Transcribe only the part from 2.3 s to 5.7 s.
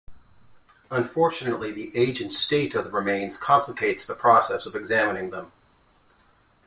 state of the remains complicates the process of examining them.